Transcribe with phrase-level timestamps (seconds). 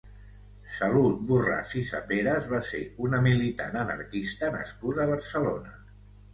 [0.77, 5.81] Salut Borràs i Saperas va ser una militant anarquista nascuda a Barcelona.